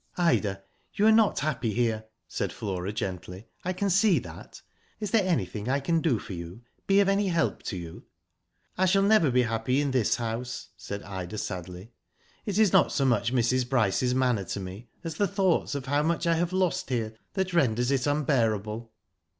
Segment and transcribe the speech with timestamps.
[0.17, 0.63] "Ida,
[0.95, 3.45] you are not happy here," said Flora, gently.
[3.63, 4.59] "I can see that.
[4.99, 8.05] Is there anything I can do for you, be of any help to you?""
[8.79, 11.91] I shall never be happy in this house," said Ida, sadly.
[12.47, 13.69] "It is not so much Mrs.
[13.69, 17.53] Bryce's manner to me, as the thoughts of how much I have lost here, that
[17.53, 18.91] renders it unbearable."